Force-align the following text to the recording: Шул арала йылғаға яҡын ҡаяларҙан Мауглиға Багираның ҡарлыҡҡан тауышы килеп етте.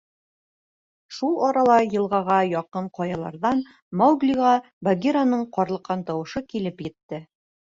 Шул 1.17 1.35
арала 1.47 1.75
йылғаға 1.87 2.39
яҡын 2.53 2.89
ҡаяларҙан 2.99 3.61
Мауглиға 4.03 4.55
Багираның 4.89 5.45
ҡарлыҡҡан 5.59 6.07
тауышы 6.09 6.47
килеп 6.55 6.83
етте. 6.91 7.23